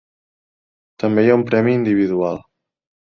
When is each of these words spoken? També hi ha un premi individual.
També 1.03 1.25
hi 1.27 1.31
ha 1.33 1.37
un 1.41 1.45
premi 1.51 1.77
individual. 1.81 2.43